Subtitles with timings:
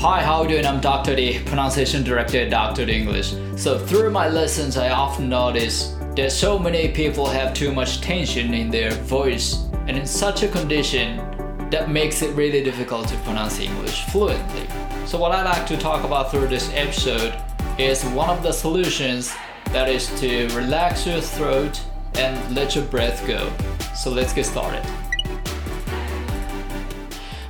[0.00, 0.64] Hi, how are you doing?
[0.64, 1.16] I'm Dr.
[1.16, 2.86] D, pronunciation director at Dr.
[2.86, 3.34] D English.
[3.56, 8.54] So, through my lessons, I often notice that so many people have too much tension
[8.54, 11.16] in their voice, and in such a condition,
[11.70, 14.68] that makes it really difficult to pronounce English fluently.
[15.04, 17.34] So, what I like to talk about through this episode
[17.76, 19.34] is one of the solutions
[19.72, 21.82] that is to relax your throat
[22.14, 23.52] and let your breath go.
[23.96, 25.07] So, let's get started.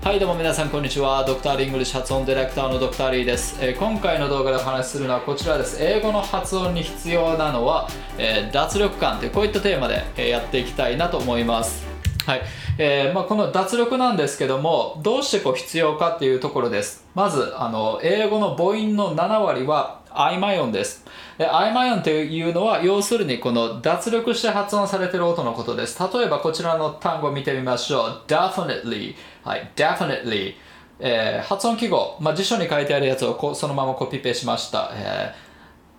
[0.00, 1.24] はいどうも皆さんこんにちは。
[1.24, 5.76] ドクターリングリッシュ発音ディレクターのドクターリーです、えー今回の動画でお話しするのはこちらです。
[5.82, 11.84] 英語の発音に必要なのは、えー脱力感というこういったテーマで、えやっていきたいなと思います。
[12.26, 12.42] はい。
[12.78, 17.04] えーまあ、この脱力なんですけどもどうしてこう必要かっていうところです。
[17.14, 21.04] まずあの英語の母音の7割は曖昧音です
[21.38, 30.54] で曖昧音というのは要するにこの脱力して発音されている音のことです例えばこちらの単語を見てみましょう definitely はい definitely
[31.00, 35.48] えー発音記号、まあ、辞書に書いてあるやつをこそのままコピペしました、えー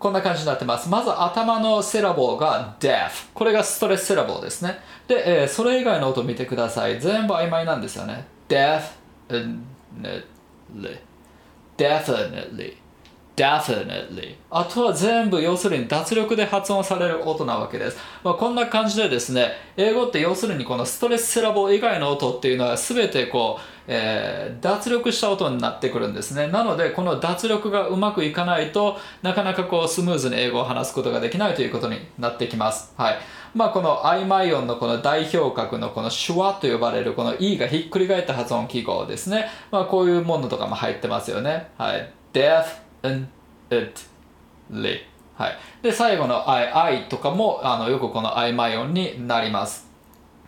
[0.00, 0.88] こんな感じになってます。
[0.88, 3.10] まず頭のセラボーが deaf。
[3.34, 4.78] これがストレスセラボーですね。
[5.06, 6.98] で、えーそれ以外の音を見てください。
[6.98, 8.26] 全部曖昧なんですよね。
[8.48, 8.88] definitely。
[11.76, 12.76] definitely。
[13.40, 14.36] Definitely.
[14.50, 26.48] あとは全部要するに脱力で発音される音なわけです、まあ、こんな感じでですね英語って要するにこのストレスセラボ以外の音っていうのは全てこう、えー脱力した音になってくるんですね。
[26.48, 32.92] なのでこの脱力がうまくいかないとなかなかこうスムーズに英語を話すことができないということになってきます。
[32.96, 33.18] はい。
[33.54, 39.46] まあこの曖昧音のこの代表格のこのシュワと呼ばれるこの E がひっくり返った発音記号ですね。
[39.70, 41.68] まあこういうものとかも入ってますよね。
[41.78, 42.12] はい。
[42.32, 43.26] Deaf and
[43.70, 44.00] it
[44.70, 45.00] ly
[45.34, 45.58] はい。
[45.82, 49.88] で最後の I, I とかもあのよくこの曖昧音になります。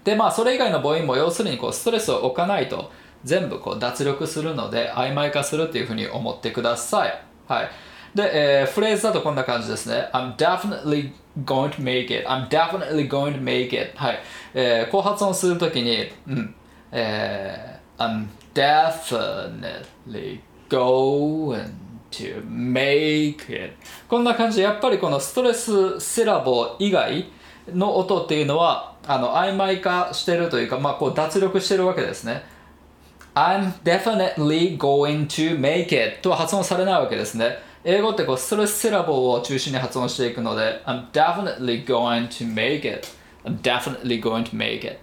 [0.05, 2.91] でまあそれ以外の母音も要するにこうストレスを置かないと
[3.25, 7.25] 全部こう脱力するので曖昧化するっていうふうに思ってください。
[7.49, 7.71] はい。
[8.15, 10.11] で、えーフレーズだとこんな感じですね。
[10.13, 11.13] I'm definitely
[11.45, 12.29] going to make it.
[12.29, 13.97] I'm definitely going to make it.
[13.97, 14.19] はい、
[14.53, 16.55] えーこう発音するときにうん。
[16.91, 21.71] えー I'm definitely going
[22.13, 23.75] to make it.
[24.09, 27.27] こんな感じでやっぱりこのストレスセラボ以外
[27.73, 32.45] の音っていうのはあの曖昧化してるというか、まあ、こう脱力してるわけですね。
[33.35, 37.59] I'm definitely going to make it とは発音されないわけですね。
[37.85, 43.09] 英語ってこうストレスセラボを中心に発音していくので I'm definitely going to make it.
[43.45, 44.99] I'm definitely going to make it.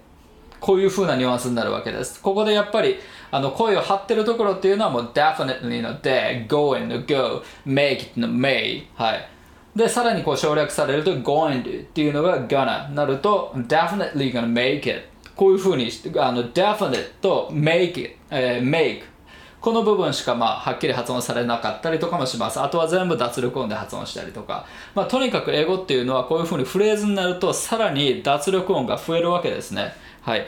[0.59, 2.21] こういう風なニュアンスになるわけです。
[2.21, 2.97] ここでやっぱり
[3.31, 8.83] あの声を張ってるところっていうのはもう definitely の de、going の go、make it の may。
[8.95, 9.29] はい。
[9.75, 15.03] で、さらにこう省略されると going to っていうのが gonna なると definitely gonna make it。
[15.35, 19.03] こういう風にあの definite と make it、えー make
[19.61, 22.61] この部分しかまあはっきり発音されなかったりとかもします。
[22.61, 24.65] あとは全部脱力音で発音したりとか。
[24.95, 29.93] まあとにかく英語っていうのはこういう風にフレーズになるとさらに脱力音が増えるわけですね。
[30.21, 30.47] はい。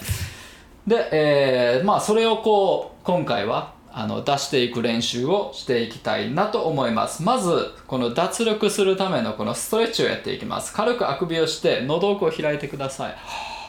[0.88, 7.24] で、えーまあそれをこう今回はあの出していく練習をしていきたいなと思います。
[7.24, 10.74] まずこの脱力するためのこのストレッチをやっていきます。
[10.74, 13.16] 軽くあくびをして喉奥を開いてください。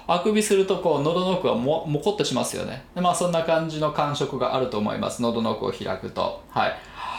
[0.07, 2.85] あくびするとこう喉の奥がももこってしますよね。
[2.95, 5.23] でまあそんな感じの感触があると思います。
[5.23, 6.43] 喉の奥を開くと。
[6.49, 6.73] はい。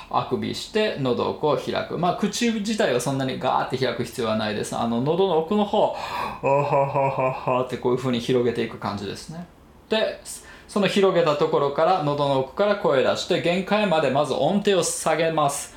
[0.10, 1.98] あくびして喉奥を開く。
[1.98, 4.78] まあ口自体はそんなにガーって開く必要はないです。
[4.78, 5.96] あの喉の奥の方
[6.42, 9.46] あははははってこういう風に広げていく感じですね。
[9.84, 10.20] って
[10.68, 15.76] その広げたところから喉の奥から声出して限界までまず音程を下げます。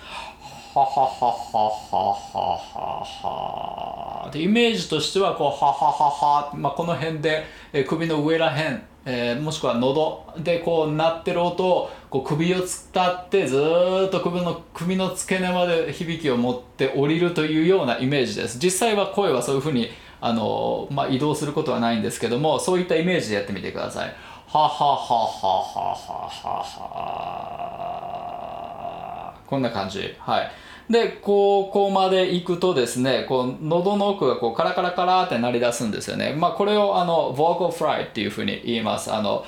[0.74, 6.10] はははははははでイメージとしてはこうははは
[6.50, 12.66] は、まあ、この辺で、えー、首の上らへん、えー、もしくは喉でこう鳴ってる音をこう首を伝
[13.06, 18.58] ってずっと首の首の付け根まで響きを持って降りるというようなイメージです。
[18.58, 19.88] 実際は声はそういうふうに
[20.20, 24.14] あの、まあ、移動することはないんですけどもそういったイメージでやってみてください。
[24.48, 26.86] ははははははは
[29.46, 30.14] こんな感じ。
[30.18, 30.50] はい。
[30.90, 36.34] でここまで行くとですねこう喉の奥がこうカラカラカラって鳴り出すんですよね。
[36.38, 39.12] まあこれをあの vocal fry っていうふうに言います。
[39.12, 39.44] あの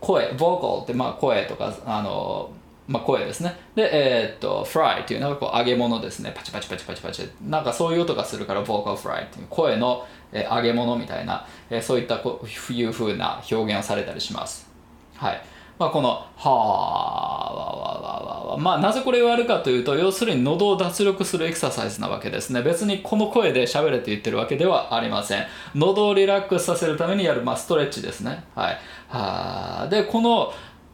[0.00, 2.50] 声 vocal ってまあ声とかあの
[2.88, 3.56] まあ、声ですね。
[3.74, 6.32] で、えーっと、fry っていうのがこう揚げ物ですね。
[6.36, 7.28] パチパチパチパチパチ。
[7.42, 14.68] なんかそういう音がするから vocal fry っていう声の、え揚げ物みたいな、えーそういったこういう風な表現をされたりします。
[15.16, 15.42] はい。
[15.78, 16.50] まあ、この、はー、わ
[17.76, 18.56] わわわわ。
[18.56, 22.62] まあ、なぜこれをやるかというと、要するに喉を脱力するエクササイズなわけですね。
[22.62, 25.46] 別にこの声で喋れって言ってるわけではありません。
[25.74, 28.44] 喉をリラックスさせるためにやる、まあ、ストレッチですね。
[28.54, 28.78] はい。
[29.08, 30.50] はーで、この、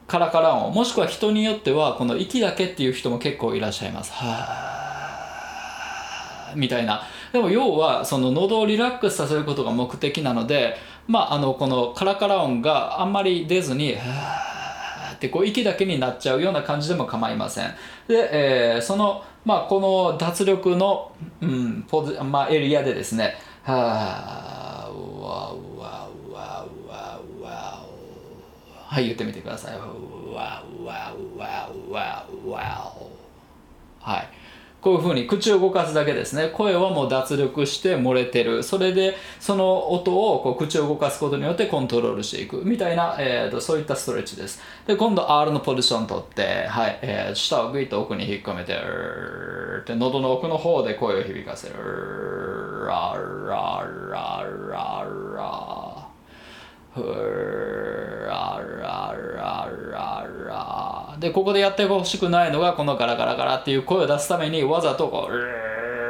[0.07, 4.11] カラカラ音もしくは人によってはこの息だけっていう人も結構いらっしゃいます。
[4.13, 7.03] はーみたいな。
[7.31, 10.75] でも要はその喉をリラックスさせることが目的なので
[11.07, 17.73] まああのこのカラカラ音があんまり出ずにはーってこう息だけになっちゃうような感じでも構いません。
[18.07, 21.11] で、えーそのまあこの脱力の、
[21.41, 24.99] うんポジまあ、エリアでですねはーわわうわう
[25.79, 26.09] わうわ
[28.93, 29.75] はい言ってみてください。
[29.75, 32.93] わわわわわ
[33.99, 34.29] はい。
[34.81, 36.51] こういうふうに口を動かすだけですね。
[36.53, 38.61] 声はもう脱力して漏れてる。
[38.61, 44.61] それでその音をこう口を動かすことによってコントロールしていくみたいな、えー、とそういったストレッチです。
[44.85, 51.73] で、今度 R のポジション取って、はい、えー、舌をグイッと奥に引っ込めて、うーって喉の奥の方で声を響かせる。
[52.85, 53.15] ラ
[53.47, 56.12] ララララ。
[56.93, 61.15] ふーららららら。
[61.19, 65.39] でここでやってほしくないのがこのガラガラガラっていう声を出すためにわざとこううー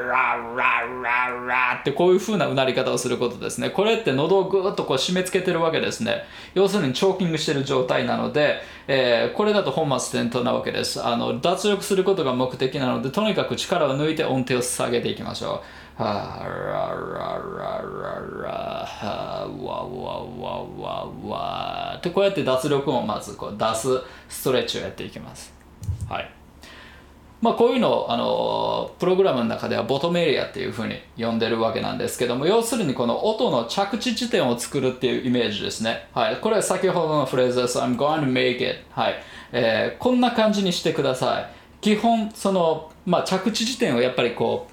[0.07, 3.69] ららららってこういう風なうなり方をすることですね。
[3.69, 6.23] これって喉をぐーっとこう締め付けてるわけですね。
[6.53, 11.03] 要するにチョーキングしてる状態なので、えーこれだと本末転倒なわけです。
[11.03, 15.61] あの脱力することが目的なのでとにかく力を抜いて音程を下げていきましょう。
[15.95, 23.87] はらららららはわわわわわってこうやって脱力音をまずこう出す
[24.27, 25.53] ストレッチをやっていきます
[26.09, 26.29] はい
[27.41, 39.15] まあこういうのをあのプログラムの中ではボトムエリアっていうふうに呼んでるわけなんですけども要するにこの音の着地地点を作るっていうイメージですねはいこれは先ほどのフレーズです I'm going to make it はい、
[39.51, 41.49] えーこんな感じにしてください
[41.81, 44.72] 基本その、まあ、着地地点をやっぱりこう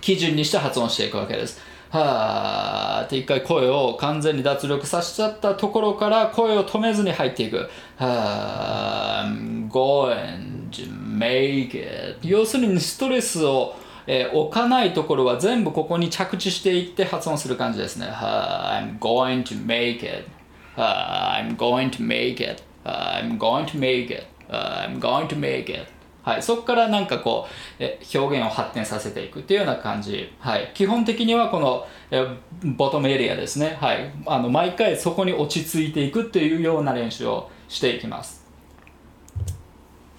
[0.00, 1.60] 基準にして発音していくわけです。
[1.90, 7.68] はーって一回声を完全に脱力させちゃったところから声を止めずに入っていく。
[7.96, 13.76] はー I'm going to make it 要するにストレスを、
[14.06, 18.06] えー置かないところは全部ここに着地していって発音する感じですね。
[18.06, 20.28] はー I'm going to make it
[20.76, 25.26] はー I'm going to make it はー I'm going to make it はー I'm going
[25.28, 25.95] to make it
[26.26, 32.26] はい、そこからなんかこうえ表現を発展させていくっていうような感じ、はい、基本的にはこのえ
[32.64, 38.44] ボトムエリアですね、はい、あの毎回そこに落ち着いていくっていうような練習をしていきます、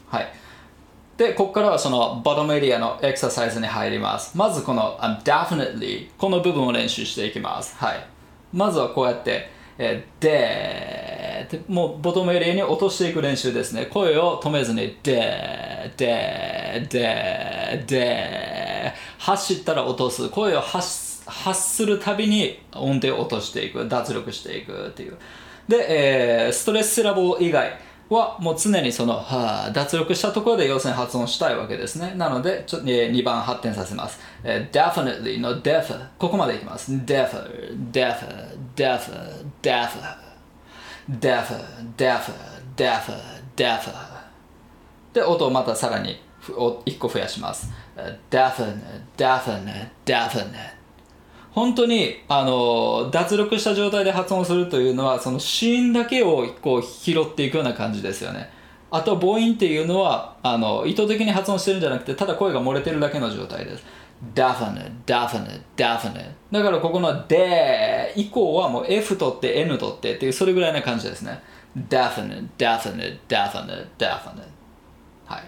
[0.07, 0.27] はい、
[1.17, 4.37] でここからはそのボトムエリアのエクササイズに入ります。
[4.37, 8.07] まずこの I'm definitely この部分を練習していきます、はい、
[8.53, 13.85] まずはこうやってえーででもうボトムエリアに落としていく練習ですね。
[13.85, 25.17] 声を止めずにでででで走ったら落とす声を発す発するたびに音程を落としていく脱力していくっていう
[25.67, 27.77] で、えーストレスセラボ以外
[28.09, 32.13] はもう常にその、は、脱力したところで要するに発音したいわけですね。
[32.15, 34.19] なので、ちょえー2番発展させます。
[34.43, 36.93] えー definitely の def ここまでいきます。
[36.93, 37.29] def,
[37.91, 38.15] def,
[38.75, 39.01] def,
[39.61, 39.89] def,
[41.19, 41.51] def,
[41.97, 42.31] def,
[42.77, 43.11] def,
[43.57, 44.16] def
[45.17, 47.71] で、音をまたさらに1個増やします。
[48.29, 48.79] definite,
[49.17, 50.77] definite, definite
[51.51, 58.51] 本当にあの脱力した状態で発音するというのはその子音だけをこう拾っていくような感じですよね。
[58.91, 63.83] あと母音っていうのはあの意図的に発音してるんじゃなくてただ声が漏れてるだけの状態です。
[64.35, 71.41] Definite, definite, definite だからここの de 以降はもう F 取って N 取ってっていうそれぐらいな感じですね。
[71.89, 74.56] Definite, definite, definite, definite
[75.27, 75.43] はい。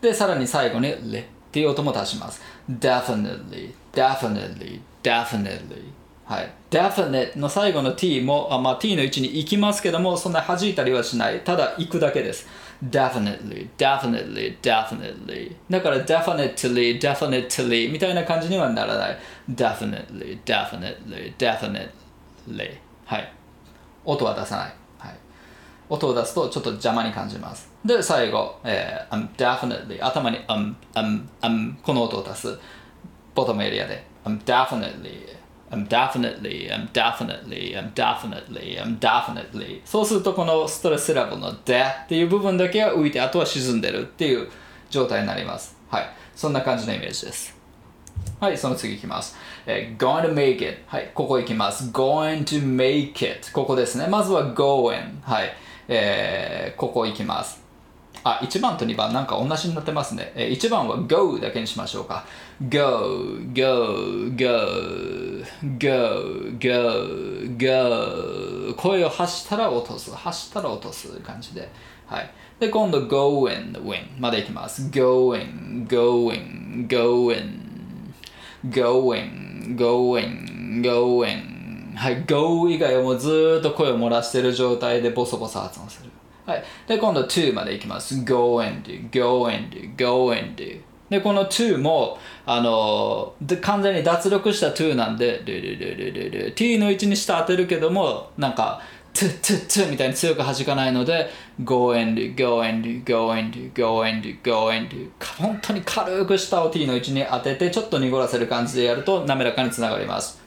[0.00, 2.42] で、さらに最後に le っていう音も足します。
[2.68, 5.98] definitely, definitely, definitely.
[6.28, 6.52] はい。
[6.70, 11.40] definite の最後の t も、あまあ、t の位置に行きますけども、そんな弾いたりはしない。
[11.40, 12.46] ただ行くだけです。
[12.84, 15.56] definitely, definitely, definitely.
[15.70, 19.18] だから definitely, definitely みたいな感じにはならない。
[19.50, 21.90] definitely, definitely, definitely.
[23.06, 23.32] はい。
[24.04, 24.74] 音は出さない。
[25.88, 27.70] 音を出すとちょっと邪魔に感じます。
[27.84, 32.58] で、最後、えー I'm definitely 頭に um, um, um この音を出す。
[33.34, 35.38] ボトムエリアで I'm definitely
[35.70, 44.48] I'm definitely, I'm definitely, I'm definitely, I'm definitely そうするとこのストレスセラボの de っていう部分だけが浮いてあとは沈んでるっていう
[44.88, 45.76] 状態になります。
[45.90, 46.06] はい。
[46.34, 47.56] そんな感じのイメージです。
[48.40, 49.36] はい、その次いきます。
[49.66, 50.78] えー going to make it。
[50.86, 51.90] はい、ここいきます。
[51.90, 53.52] going to make it。
[53.52, 54.06] ここですね。
[54.06, 55.20] まずは going。
[55.22, 55.52] はい、
[55.88, 57.60] えーここいきます。
[58.24, 60.32] あ、1番と2番なんか同じになってますね。
[60.34, 62.24] えー1番は go だけにしましょうか。
[62.68, 65.44] go, go, go,
[65.78, 70.14] go, go, go 声を発したら落とす。
[70.14, 71.68] 発したら落とす感じで。
[72.06, 72.30] はい。
[72.60, 74.88] で、今度 going, win までいきます。
[74.90, 77.58] going, going, going,
[78.64, 81.57] going, going, going.
[81.98, 82.24] はい。
[82.26, 86.10] go 以外はもうずっと声を漏らしてる状態でボソボソ発音する。
[86.46, 86.64] はい。
[86.86, 88.24] で、今度 to までいきます。
[88.24, 90.62] go and, go and, go and.
[91.10, 98.80] で、この to も、あので完全に脱力した to なんで、ルルルルルル t の位置にして当てるけども、なんか、
[99.12, 101.28] トゥトゥトゥみたいに強く弾かないので
[101.64, 104.88] go and go and go and go and go and
[105.40, 110.37] 本当に軽く下を t の位置に当ててちょっと濁らせる感じでやると滑らかにつながります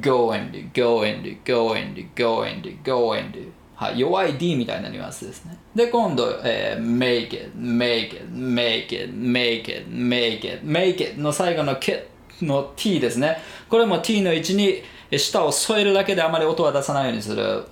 [0.00, 5.58] go and go and go and go and go and はい、弱い D みたいなニュアンスですね。
[5.74, 12.04] で、今度、えー、make it, make it, make it, make it, make it, make it の最後の kit
[12.40, 13.38] の T ですね。
[13.68, 17.64] これも T の位置に舌を添えるだけであまり音は出さないようにする。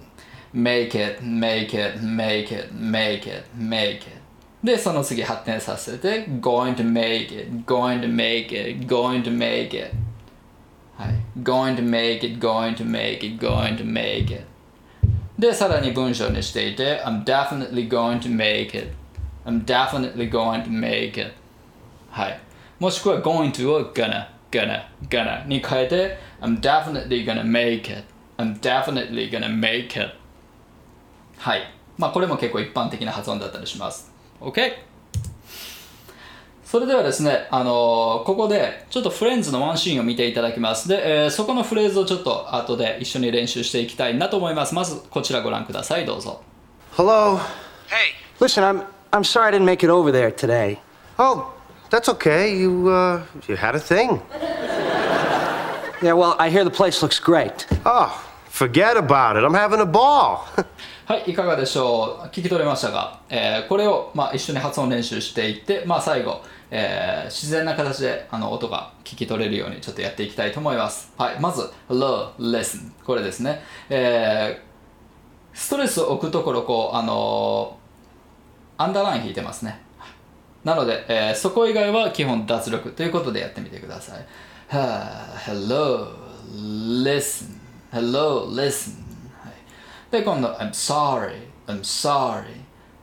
[0.54, 4.22] make it, make it, make it, make it, make it
[4.62, 9.92] で、その次発展させて going to make it, going to make it, going to make it
[11.43, 14.45] going to make it, going to make it, going to make it
[15.37, 18.91] で、さらに文章にしていて I'm definitely going to make it
[19.45, 21.33] I'm definitely going to make it
[22.09, 22.39] はい
[22.79, 28.03] もしくは going to を gonna, gonna, gonna に変えて I'm definitely gonna make it
[28.37, 30.15] I'm definitely gonna make it
[31.37, 31.61] はい。
[31.97, 34.11] まあこれも結構一般的な発音だったりします。
[34.39, 34.73] OK?
[36.72, 40.88] それではですね、あのーここでちょっとフレンズのワンシーンを見ていただきます。
[40.88, 44.74] で、えーそこのフレーズをちょっと後で一緒に練習していきたいなと思います。
[44.74, 46.06] まずこちらご覧ください。
[46.06, 46.40] どうぞ。
[46.96, 47.36] Hello.
[47.90, 50.78] Hey, Listen, I'm I'm sorry I didn't make it over there today.
[51.18, 51.52] oh,
[51.90, 52.56] that's okay.
[52.56, 54.22] You, uh, you had a thing.
[56.00, 57.66] Yeah, well, I hear the place looks great.
[57.84, 58.08] Oh,
[58.66, 59.44] forget about it.
[59.44, 60.38] I'm having a ball.
[61.04, 62.26] はい、いかがでしょう？
[62.28, 66.40] 聞き取れましたが、えーこれを、まあ、一緒に発音練習していって、まあ、最後、
[66.70, 71.12] えー自然な形であの音が聞き取れるようにちょっとやっていきたいと思います。
[71.18, 72.92] はい、まず、Hello, listen。
[73.04, 73.62] これですね。
[73.90, 74.72] えー
[75.58, 77.76] ストレスを置くところ、こう、あの
[78.78, 79.82] アンダーライン引いてますね。
[80.64, 84.18] なので、えーそこ以外は基本脱力ということでやってみてください。
[84.74, 86.06] はあ Hello,
[87.04, 87.60] listen.
[87.91, 88.93] Hello, listen.
[89.43, 89.53] はい
[90.11, 92.45] で、今度、I'm sorry, I'm sorry,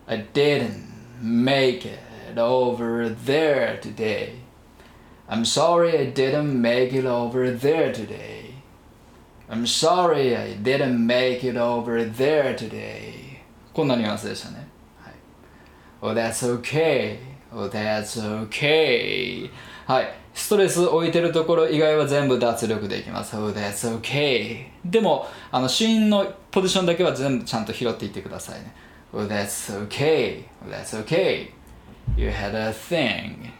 [0.06, 0.84] I didn't
[1.22, 1.98] make it
[2.38, 4.34] over there today.
[5.28, 8.54] I'm sorry I didn't make it over there today.
[9.48, 13.40] I'm sorry I didn't make it over there today.
[13.72, 14.68] こんなニュアンスでしたね。
[15.02, 15.14] はい
[16.02, 17.18] Oh, that's okay.
[17.51, 19.49] Oh, that's okay.
[19.85, 20.13] はい。
[20.33, 23.35] ストレス置いてるところ以外は全部脱力できます。
[23.35, 24.65] Oh, that's okay.
[24.85, 28.73] でも、あの、シーンのポジションだけは全部ちゃんと拾っていってくださいね。
[29.11, 30.43] Oh, that's okay.
[30.65, 31.51] Oh, that's okay.
[32.15, 33.51] You had a thing.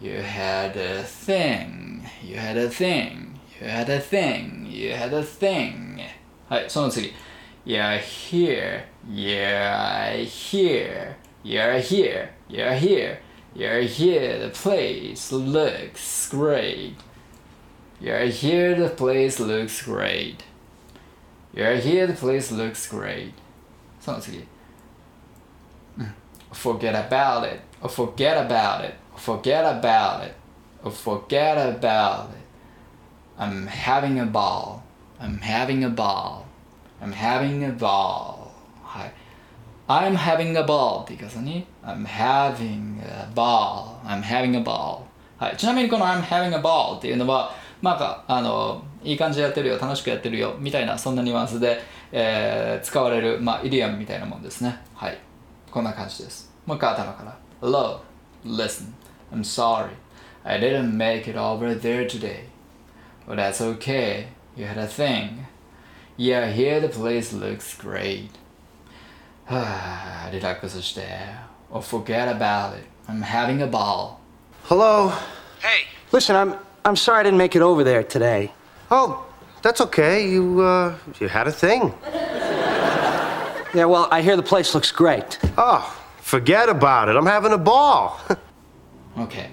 [0.00, 2.02] You had a thing.
[2.22, 3.38] You had a thing.
[3.60, 4.66] You had a thing.
[4.70, 6.00] You had a thing.
[6.48, 7.12] はい、その次。
[7.64, 8.84] You're here.
[9.08, 11.16] You're here.
[11.44, 12.28] You're here.
[12.48, 13.18] You're here.
[13.54, 16.94] You're here, the place looks great.
[18.00, 20.44] You're here, the place looks great.
[21.54, 23.34] You're here, the place looks great.
[24.00, 26.06] Så mm.
[26.52, 27.60] Forget about it.
[27.88, 28.94] Forget about it.
[29.16, 30.34] Forget about it.
[30.90, 32.42] Forget about it.
[33.38, 34.82] I'm having a ball.
[35.20, 36.46] I'm having a ball.
[37.00, 38.54] I'm having a ball.
[38.82, 39.12] Hi.
[39.87, 43.99] I'm having a ball って言い方に I'm having a ball.
[44.03, 45.03] I'm having a ball.
[45.37, 45.57] はい。
[45.57, 51.79] ちなみにこの I'm having a ball っていうのは、なんか、あの、いい感じでやってるよ、楽しくやってるよ、みたいな、そんなニュアンスで、
[52.11, 54.79] えー使われる、まあ、イディアムみたいなもんですね。
[54.95, 55.17] はい。
[55.69, 56.51] こんな感じです。
[56.65, 57.37] もう一回頭から。
[57.61, 57.99] Hello,
[58.45, 58.93] listen,
[59.31, 59.89] I'm sorry.
[60.43, 62.45] I didn't make it over there today.
[63.27, 64.27] Well, that's okay.
[64.55, 65.45] You had a thing.
[66.17, 68.29] Yeah, here the place looks great.
[69.45, 71.07] は あリラックスして。
[71.71, 72.85] Oh, forget about it.
[73.09, 74.19] I'm having a ball.
[74.63, 75.09] Hello.
[75.59, 78.51] Hey, Listen, I'm I'm sorry I didn't make it over there today.
[78.89, 79.25] Oh,
[79.61, 80.29] that's okay.
[80.29, 81.93] You, uh, you had a thing.
[83.73, 85.37] Yeah, well, I hear the place looks great.
[85.57, 85.83] Oh,
[86.21, 87.15] forget about it.
[87.17, 88.19] I'm having a ball.
[89.17, 89.49] OK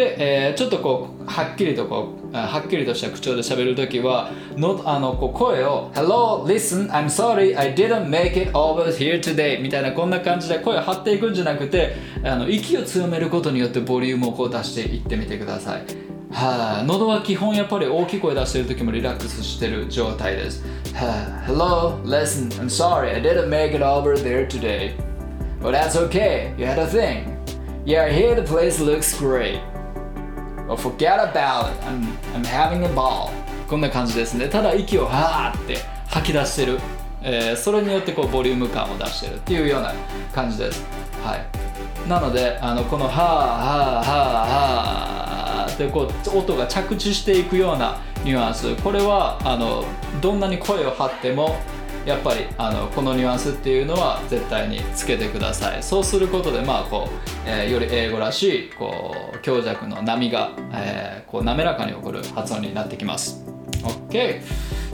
[0.00, 15.82] で、えーちょっとこうはっきりとこうはっきりとした口調で喋るときはのあのこう声を「Hello, listen, I'm sorry, I didn't make it over here today」みたいなこんな感じで声を張っていくんじゃなくてあの息を強めることによってボリュームをこう出していってみてください
[16.32, 20.64] はあ、喉は基本やっぱり大きい声出してる時もリラックスしてる状態です。
[20.94, 24.92] はあ、Hello, listen, I'm sorry, I didn't make it over there today.
[25.60, 26.54] Well, that's okay.
[26.56, 27.36] You had a thing.
[27.84, 29.60] Yeah, here the place looks great.
[30.76, 31.82] Forget about it.
[31.84, 33.30] I'm, I'm having a ball.
[33.68, 34.48] こんな感じですね。
[34.48, 36.78] ただ息をはーって吐き出してる。
[37.22, 39.92] えーそれによってこうボリューム感を出してるっていうような
[40.32, 40.84] 感じです。
[41.22, 42.08] はい。
[42.08, 48.74] なので、あのこのはーはーはーはーってこう音が着地していくようなニュアンス。
[48.76, 49.84] これはあの
[50.20, 51.56] どんなに声を張っても
[52.06, 55.82] やっぱりあのこのニュアンスっていうのは絶対につけてください。
[55.82, 63.44] そうすることでまあこう、えーより英語らしいこう強弱の波が、えーこう滑らかに起こる発音になってきます。
[64.08, 64.40] OK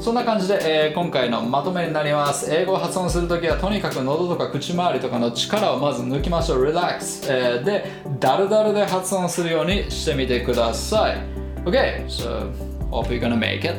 [0.01, 2.53] そんな感じで、えー今回のまとめになります。
[2.53, 6.65] 英語を発音するときはとにかく喉とか口周りとかの力をまず抜きましょう。
[6.65, 11.17] Relax、えーでダルダルで発音するようにしてみてください。
[11.65, 12.53] OK so
[12.91, 13.77] hope you're gonna make it.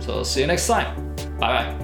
[0.00, 0.94] So see you next time.
[1.38, 1.83] Bye bye.